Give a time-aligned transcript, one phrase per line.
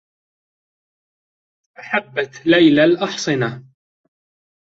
[1.79, 3.63] أحبّت ليلى الأحصنة.